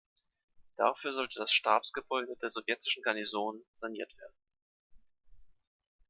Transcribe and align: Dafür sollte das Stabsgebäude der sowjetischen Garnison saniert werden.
Dafür 0.77 1.13
sollte 1.13 1.37
das 1.37 1.51
Stabsgebäude 1.51 2.35
der 2.41 2.49
sowjetischen 2.49 3.03
Garnison 3.03 3.61
saniert 3.75 4.17
werden. 4.17 4.33